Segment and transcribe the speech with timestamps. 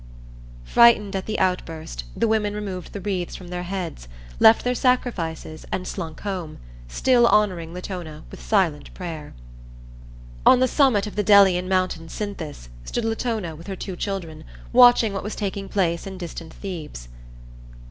[0.63, 4.07] Frightened at the outburst, the women removed the wreaths from their heads,
[4.39, 9.35] left their sacrifices and slunk home, still honoring Latona with silent prayer.
[10.43, 14.43] On the summit of the Delian mountain Cynthas stood Latona with her two children,
[14.73, 17.07] watching what was taking place in distant Thebes.